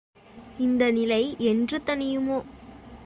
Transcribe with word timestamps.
இந்த 0.59 0.91
நிலை 0.91 1.35
என்று 1.39 1.79
தணியுமோ! 1.85 2.39